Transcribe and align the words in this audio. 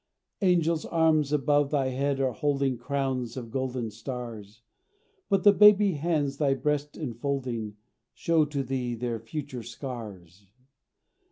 Angels' 0.41 0.83
arms 0.83 1.31
above 1.31 1.69
thy 1.69 1.89
head 1.89 2.19
are 2.19 2.31
holding 2.31 2.75
Crowns 2.75 3.37
of 3.37 3.51
golden 3.51 3.91
stars; 3.91 4.63
But 5.29 5.43
the 5.43 5.53
baby 5.53 5.91
hands 5.93 6.37
thy 6.37 6.55
breast 6.55 6.97
enfolding 6.97 7.77
Show 8.15 8.45
to 8.45 8.63
thee 8.63 8.95
their 8.95 9.19
future 9.19 9.61
scars. 9.61 10.47